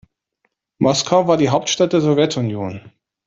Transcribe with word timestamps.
Moskau 0.79 1.27
war 1.27 1.37
die 1.37 1.49
Hauptstadt 1.51 1.93
der 1.93 2.01
Sowjetunion. 2.01 2.81